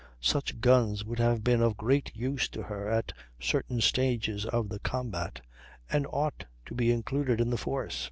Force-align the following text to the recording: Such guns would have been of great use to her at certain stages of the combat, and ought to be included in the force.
Such 0.19 0.59
guns 0.61 1.05
would 1.05 1.19
have 1.19 1.43
been 1.43 1.61
of 1.61 1.77
great 1.77 2.11
use 2.15 2.47
to 2.47 2.63
her 2.63 2.89
at 2.89 3.13
certain 3.39 3.81
stages 3.81 4.47
of 4.47 4.67
the 4.69 4.79
combat, 4.79 5.41
and 5.91 6.07
ought 6.09 6.45
to 6.65 6.73
be 6.73 6.91
included 6.91 7.39
in 7.39 7.51
the 7.51 7.55
force. 7.57 7.99